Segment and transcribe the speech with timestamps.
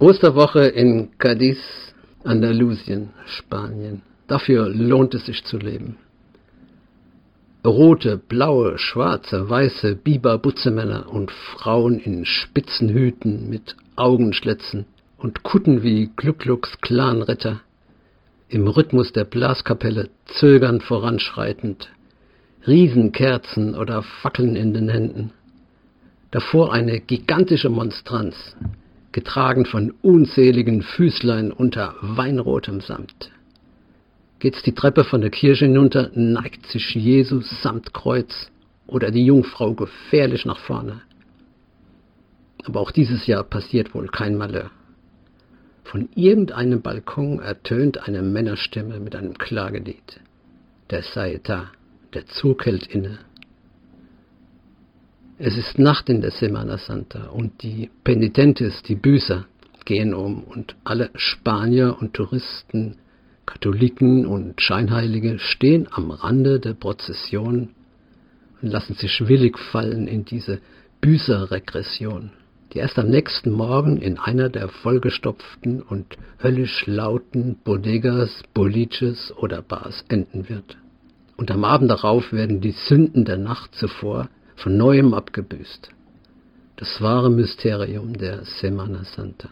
[0.00, 1.58] Osterwoche in Cadiz,
[2.24, 4.02] Andalusien, Spanien.
[4.26, 5.96] Dafür lohnt es sich zu leben.
[7.64, 14.86] Rote, blaue, schwarze, weiße Biber-Butzemänner und Frauen in spitzen Hüten mit Augenschlitzen
[15.16, 17.60] und Kutten wie Glucklux Clanritter,
[18.48, 21.88] im Rhythmus der Blaskapelle zögernd voranschreitend,
[22.66, 25.32] Riesenkerzen oder Fackeln in den Händen.
[26.30, 28.56] Davor eine gigantische Monstranz,
[29.14, 33.30] getragen von unzähligen Füßlein unter weinrotem Samt.
[34.40, 38.50] Geht's die Treppe von der Kirche hinunter, neigt sich Jesus samt Kreuz
[38.88, 41.00] oder die Jungfrau gefährlich nach vorne.
[42.64, 44.70] Aber auch dieses Jahr passiert wohl kein Malheur.
[45.84, 50.20] Von irgendeinem Balkon ertönt eine Männerstimme mit einem Klagelied.
[50.90, 51.04] Der
[51.44, 51.70] da,
[52.14, 53.20] der Zug hält inne.
[55.38, 59.46] Es ist Nacht in der Semana Santa und die Penitentes, die Büßer,
[59.84, 62.96] gehen um und alle Spanier und Touristen,
[63.44, 67.70] Katholiken und Scheinheilige stehen am Rande der Prozession
[68.62, 70.60] und lassen sich willig fallen in diese
[71.00, 72.30] Büßerregression
[72.74, 79.62] die erst am nächsten Morgen in einer der vollgestopften und höllisch lauten Bodegas, Boliches oder
[79.62, 80.76] Bars enden wird.
[81.36, 85.90] Und am Abend darauf werden die Sünden der Nacht zuvor von neuem abgebüßt.
[86.76, 89.48] Das wahre Mysterium der Semana Santa.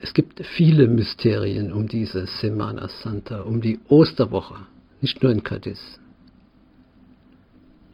[0.00, 4.56] Es gibt viele Mysterien um diese Semana Santa, um die Osterwoche,
[5.00, 5.80] nicht nur in Cadiz.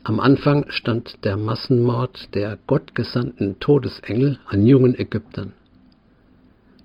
[0.05, 5.53] Am Anfang stand der Massenmord der gottgesandten Todesengel an jungen Ägyptern.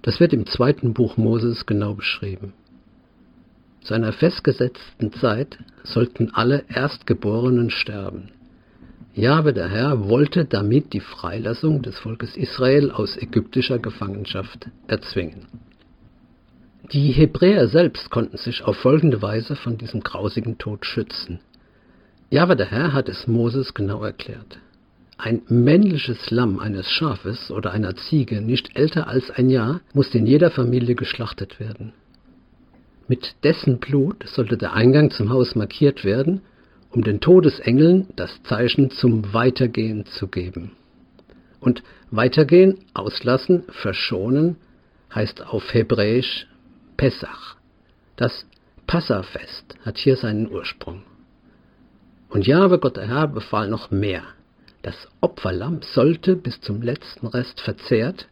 [0.03, 2.53] Das wird im zweiten Buch Moses genau beschrieben.
[3.87, 8.31] Zu einer festgesetzten Zeit sollten alle Erstgeborenen sterben.
[9.13, 15.47] Jahwe der Herr wollte damit die Freilassung des Volkes Israel aus ägyptischer Gefangenschaft erzwingen.
[16.91, 21.39] Die Hebräer selbst konnten sich auf folgende Weise von diesem grausigen Tod schützen.
[22.29, 24.59] Jahwe der Herr hat es Moses genau erklärt.
[25.17, 30.27] Ein männliches Lamm eines Schafes oder einer Ziege, nicht älter als ein Jahr, muss in
[30.27, 31.93] jeder Familie geschlachtet werden.
[33.07, 36.41] Mit dessen Blut sollte der Eingang zum Haus markiert werden,
[36.91, 40.71] um den Todesengeln das Zeichen zum Weitergehen zu geben.
[41.59, 44.57] Und weitergehen, auslassen, verschonen
[45.13, 46.47] heißt auf Hebräisch
[46.97, 47.55] Pessach.
[48.15, 48.45] Das
[48.87, 51.03] Passafest hat hier seinen Ursprung.
[52.29, 54.23] Und Jahwe Gott der Herr befahl noch mehr.
[54.81, 58.27] Das Opferlamm sollte bis zum letzten Rest verzehrt,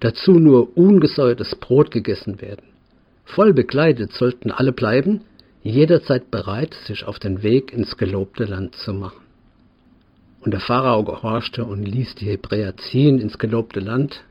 [0.00, 2.67] dazu nur ungesäuertes Brot gegessen werden.
[3.34, 5.20] Voll bekleidet sollten alle bleiben,
[5.62, 9.20] jederzeit bereit, sich auf den Weg ins gelobte Land zu machen.
[10.40, 14.24] Und der Pharao gehorchte und ließ die Hebräer ziehen ins gelobte Land.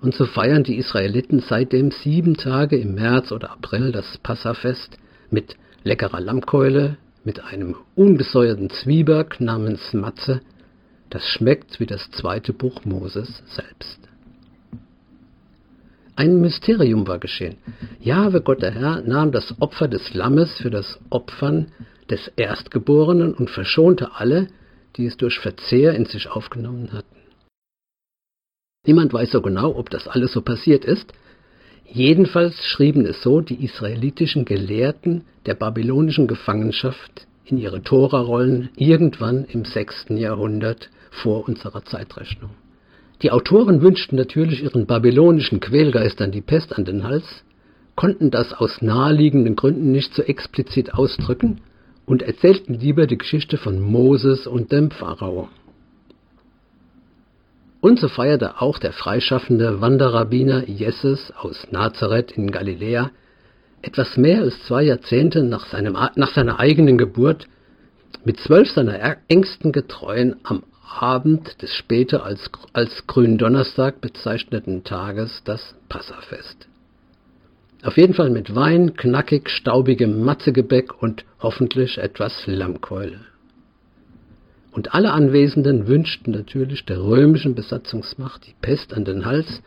[0.00, 4.98] Und so feiern die Israeliten seitdem sieben Tage im März oder April das Passafest
[5.30, 10.42] mit leckerer Lammkeule, mit einem ungesäuerten Zwieback namens Matze,
[11.08, 14.11] das schmeckt wie das zweite Buch Moses selbst.
[16.22, 17.56] Ein Mysterium war geschehen.
[18.00, 21.72] Jahwe Gott der Herr nahm das Opfer des Lammes für das Opfern
[22.08, 24.46] des Erstgeborenen und verschonte alle,
[24.94, 27.16] die es durch Verzehr in sich aufgenommen hatten.
[28.86, 31.12] Niemand weiß so genau, ob das alles so passiert ist,
[31.84, 39.64] Jedenfalls schrieben es so die israelitischen Gelehrten der babylonischen Gefangenschaft in ihre Torarollen irgendwann im
[39.64, 40.06] 6.
[40.10, 42.50] Jahrhundert vor unserer Zeitrechnung.
[43.22, 47.24] Die Autoren wünschten natürlich ihren babylonischen Quälgeistern die Pest an den Hals,
[47.94, 51.60] konnten das aus naheliegenden Gründen nicht so explizit ausdrücken
[52.04, 55.48] und erzählten lieber die Geschichte von Moses und dem Pharao.
[57.80, 63.10] Und so feierte auch der freischaffende Wanderrabbiner Jesses aus Nazareth in Galiläa
[63.82, 67.46] etwas mehr als zwei Jahrzehnte nach, seinem, nach seiner eigenen Geburt
[68.24, 75.74] mit zwölf seiner engsten Getreuen am Abend des später als, als Gründonnerstag bezeichneten Tages das
[75.88, 76.68] Passafest.
[77.82, 83.20] Auf jeden Fall mit Wein, knackig staubigem Matzegebäck und hoffentlich etwas Lammkeule.
[84.70, 89.62] Und alle Anwesenden wünschten natürlich der römischen Besatzungsmacht die Pest an den Hals,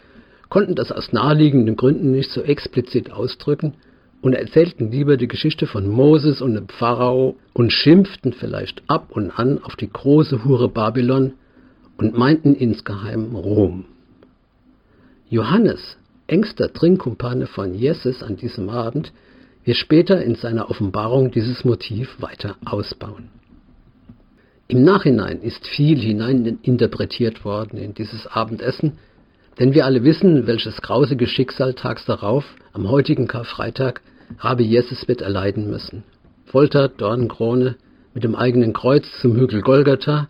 [0.50, 3.74] konnten das aus naheliegenden Gründen nicht so explizit ausdrücken
[4.22, 9.32] und erzählten lieber die Geschichte von Moses und dem Pharao und schimpften vielleicht ab und
[9.32, 11.34] an auf die große Hure Babylon
[11.98, 13.86] und meinten insgeheim Rom.
[15.30, 15.98] Johannes,
[16.28, 19.12] engster Trinkkumpane von Jesus an diesem Abend,
[19.64, 23.30] wird später in seiner Offenbarung dieses Motiv weiter ausbauen.
[24.68, 28.94] Im Nachhinein ist viel hineininterpretiert worden in dieses Abendessen,
[29.60, 32.44] Denn wir alle wissen, welches grausige Schicksal tags darauf,
[32.76, 34.02] am heutigen Karfreitag,
[34.40, 36.04] Rabbi Jesus wird erleiden müssen.
[36.46, 37.78] Folter, Dornenkrone,
[38.14, 40.28] mit dem eigenen Kreuz zum Hügel Golgatha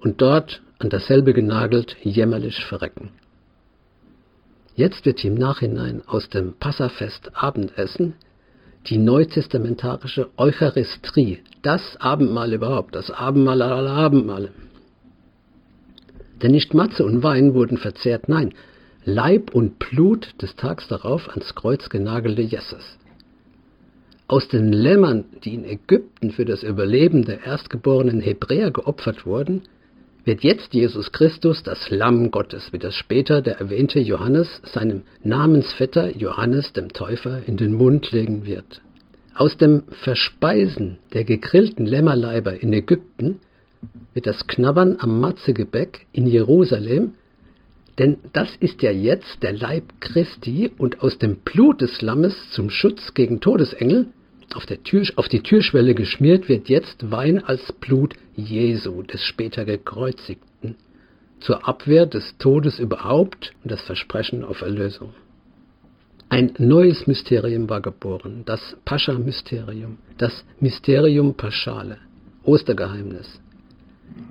[0.00, 3.10] und dort an dasselbe genagelt jämmerlich verrecken.
[4.76, 8.14] Jetzt wird im Nachhinein aus dem Passafest Abendessen
[8.86, 14.50] die neutestamentarische Eucharistie, das Abendmahl überhaupt, das Abendmahl aller Abendmale.
[16.42, 18.52] Denn nicht Matze und Wein wurden verzehrt, nein,
[19.08, 22.98] Leib und Blut des Tags darauf ans Kreuz genagelte Jesus.
[24.26, 29.62] Aus den Lämmern, die in Ägypten für das Überleben der erstgeborenen Hebräer geopfert wurden,
[30.26, 36.14] wird jetzt Jesus Christus das Lamm Gottes, wie das später der erwähnte Johannes seinem Namensvetter
[36.14, 38.82] Johannes dem Täufer in den Mund legen wird.
[39.34, 43.40] Aus dem Verspeisen der gegrillten Lämmerleiber in Ägypten
[44.12, 47.14] wird das Knabbern am Matzegebäck in Jerusalem,
[47.98, 52.70] denn das ist ja jetzt der Leib Christi und aus dem Blut des Lammes zum
[52.70, 54.06] Schutz gegen Todesengel.
[54.54, 60.76] Auf, Tür, auf die Türschwelle geschmiert wird jetzt Wein als Blut Jesu, des später gekreuzigten,
[61.40, 65.12] zur Abwehr des Todes überhaupt und das Versprechen auf Erlösung.
[66.30, 71.98] Ein neues Mysterium war geboren, das Pascha-Mysterium, das Mysterium Paschale,
[72.42, 73.40] Ostergeheimnis,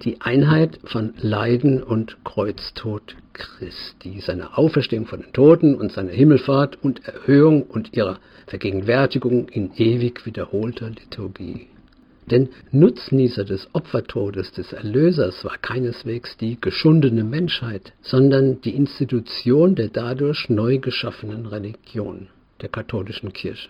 [0.04, 6.84] die Einheit von Leiden und Kreuztod Christi, seine Auferstehung von den Toten und seine Himmelfahrt
[6.84, 11.68] und Erhöhung und ihrer Vergegenwärtigung in ewig wiederholter Liturgie.
[12.30, 19.88] Denn Nutznießer des Opfertodes des Erlösers war keineswegs die geschundene Menschheit, sondern die Institution der
[19.88, 22.28] dadurch neu geschaffenen Religion,
[22.62, 23.70] der katholischen Kirche.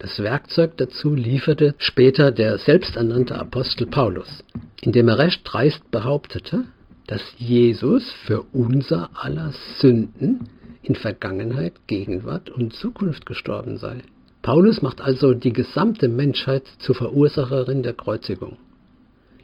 [0.00, 4.42] Das Werkzeug dazu lieferte später der selbsternannte Apostel Paulus,
[4.80, 6.64] indem er recht dreist behauptete,
[7.06, 10.48] dass Jesus für unser aller Sünden
[10.82, 13.98] in Vergangenheit, Gegenwart und Zukunft gestorben sei.
[14.40, 18.56] Paulus macht also die gesamte Menschheit zur Verursacherin der Kreuzigung.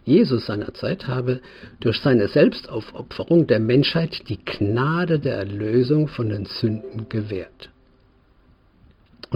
[0.07, 1.43] Jesus seinerzeit habe
[1.81, 7.69] durch seine Selbstaufopferung der Menschheit die Gnade der Erlösung von den Sünden gewährt.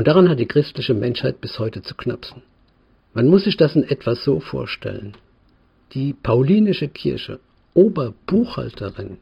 [0.01, 2.41] Und daran hat die christliche Menschheit bis heute zu knapsen.
[3.13, 5.13] Man muss sich das in etwa so vorstellen.
[5.93, 7.39] Die paulinische Kirche,
[7.75, 9.19] Oberbuchhalterin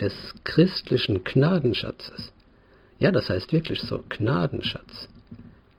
[0.00, 0.14] des
[0.44, 2.32] christlichen Gnadenschatzes,
[2.98, 5.10] ja, das heißt wirklich so, Gnadenschatz,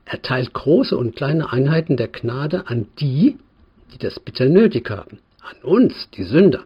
[0.06, 3.40] erteilt große und kleine Einheiten der Gnade an die,
[3.92, 6.66] die das bitter nötig haben, an uns, die Sünder.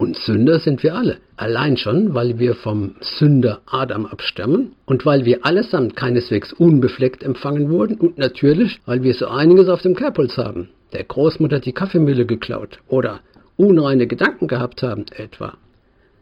[0.00, 1.18] Und Sünder sind wir alle.
[1.36, 7.68] Allein schon, weil wir vom Sünder Adam abstammen und weil wir allesamt keineswegs unbefleckt empfangen
[7.68, 10.70] wurden und natürlich, weil wir so einiges auf dem Kerbholz haben.
[10.94, 13.20] Der Großmutter die Kaffeemühle geklaut oder
[13.58, 15.58] unreine Gedanken gehabt haben etwa.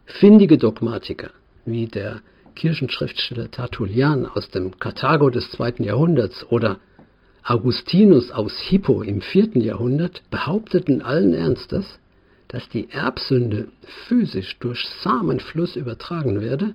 [0.03, 1.29] Findige Dogmatiker,
[1.63, 2.19] wie der
[2.55, 6.79] Kirchenschriftsteller Tertullian aus dem Karthago des zweiten Jahrhunderts oder
[7.45, 11.97] Augustinus aus Hippo im vierten Jahrhundert, behaupteten allen Ernstes,
[12.49, 13.69] dass die Erbsünde
[14.07, 16.73] physisch durch Samenfluss übertragen werde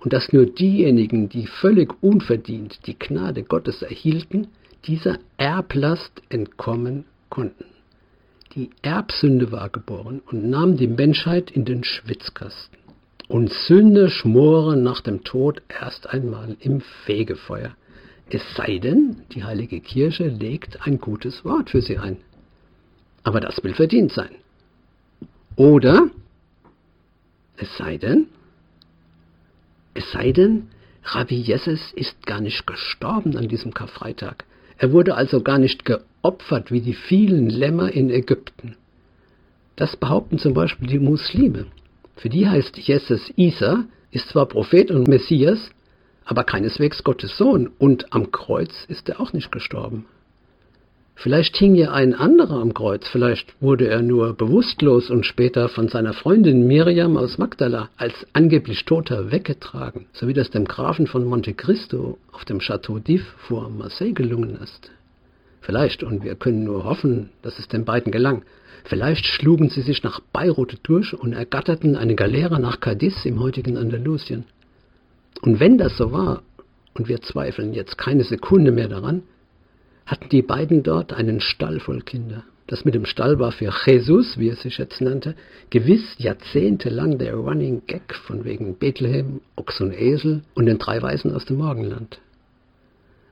[0.00, 4.48] und dass nur diejenigen, die völlig unverdient die Gnade Gottes erhielten,
[4.86, 7.66] dieser Erblast entkommen konnten.
[8.54, 12.78] Die Erbsünde war geboren und nahm die Menschheit in den Schwitzkasten.
[13.28, 17.76] Und Sünde schmoren nach dem Tod erst einmal im Fegefeuer.
[18.28, 22.16] Es sei denn, die heilige Kirche legt ein gutes Wort für sie ein.
[23.22, 24.30] Aber das will verdient sein.
[25.56, 26.10] Oder,
[27.56, 28.26] es sei denn,
[29.94, 30.68] es sei denn,
[31.04, 34.44] Rabbi Jesus ist gar nicht gestorben an diesem Karfreitag.
[34.78, 38.76] Er wurde also gar nicht geopfert wie die vielen Lämmer in Ägypten.
[39.76, 41.66] Das behaupten zum Beispiel die Muslime.
[42.16, 45.70] Für die heißt Jesus Isa, ist zwar Prophet und Messias,
[46.24, 50.06] aber keineswegs Gottes Sohn und am Kreuz ist er auch nicht gestorben.
[51.22, 55.88] Vielleicht hing ja ein anderer am Kreuz, vielleicht wurde er nur bewusstlos und später von
[55.88, 61.26] seiner Freundin Miriam aus Magdala als angeblich Toter weggetragen, so wie das dem Grafen von
[61.26, 64.90] Monte Cristo auf dem Chateau d'If vor Marseille gelungen ist.
[65.60, 68.40] Vielleicht, und wir können nur hoffen, dass es den beiden gelang,
[68.84, 73.76] vielleicht schlugen sie sich nach Beirut durch und ergatterten eine Galeere nach Cadiz im heutigen
[73.76, 74.44] Andalusien.
[75.42, 76.40] Und wenn das so war,
[76.94, 79.22] und wir zweifeln jetzt keine Sekunde mehr daran,
[80.10, 82.42] hatten die beiden dort einen Stall voll Kinder.
[82.66, 85.36] Das mit dem Stall war für Jesus, wie er sich jetzt nannte,
[85.70, 91.32] gewiss jahrzehntelang der Running Gag von wegen Bethlehem, Ochs und Esel und den drei Weisen
[91.32, 92.18] aus dem Morgenland.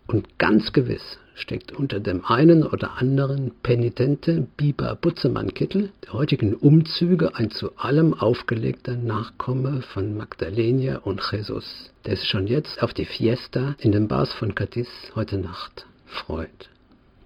[0.07, 7.35] Und ganz gewiss steckt unter dem einen oder anderen penitente Biber Butzemann-Kittel der heutigen Umzüge
[7.35, 13.05] ein zu allem aufgelegter Nachkomme von Magdalena und Jesus, der sich schon jetzt auf die
[13.05, 16.69] Fiesta in den Bars von Cadiz heute Nacht freut.